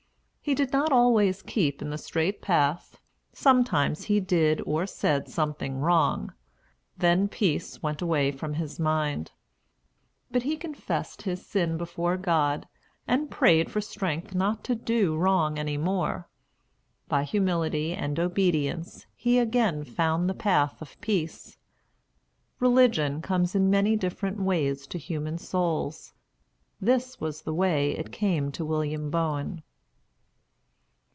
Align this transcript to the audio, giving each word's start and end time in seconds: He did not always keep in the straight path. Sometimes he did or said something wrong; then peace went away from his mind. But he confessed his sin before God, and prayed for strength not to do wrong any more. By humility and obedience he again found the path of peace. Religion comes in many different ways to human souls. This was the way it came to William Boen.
He 0.43 0.55
did 0.55 0.73
not 0.73 0.91
always 0.91 1.43
keep 1.43 1.83
in 1.83 1.91
the 1.91 1.99
straight 1.99 2.41
path. 2.41 2.97
Sometimes 3.31 4.05
he 4.05 4.19
did 4.19 4.59
or 4.65 4.87
said 4.87 5.29
something 5.29 5.77
wrong; 5.77 6.33
then 6.97 7.27
peace 7.27 7.83
went 7.83 8.01
away 8.01 8.31
from 8.31 8.55
his 8.55 8.79
mind. 8.79 9.31
But 10.31 10.41
he 10.41 10.57
confessed 10.57 11.21
his 11.21 11.45
sin 11.45 11.77
before 11.77 12.17
God, 12.17 12.67
and 13.07 13.29
prayed 13.29 13.69
for 13.71 13.81
strength 13.81 14.33
not 14.33 14.63
to 14.63 14.73
do 14.73 15.15
wrong 15.15 15.59
any 15.59 15.77
more. 15.77 16.27
By 17.07 17.23
humility 17.23 17.93
and 17.93 18.19
obedience 18.19 19.05
he 19.15 19.37
again 19.37 19.83
found 19.83 20.27
the 20.27 20.33
path 20.33 20.81
of 20.81 20.99
peace. 21.01 21.55
Religion 22.59 23.21
comes 23.21 23.53
in 23.53 23.69
many 23.69 23.95
different 23.95 24.39
ways 24.39 24.87
to 24.87 24.97
human 24.97 25.37
souls. 25.37 26.13
This 26.81 27.21
was 27.21 27.43
the 27.43 27.53
way 27.53 27.91
it 27.91 28.11
came 28.11 28.51
to 28.53 28.65
William 28.65 29.11
Boen. 29.11 29.61